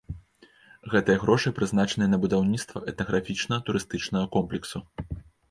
[0.93, 4.77] Гэтыя грошы прызначаныя на будаўніцтва этнаграфічнага турыстычнага комплексу.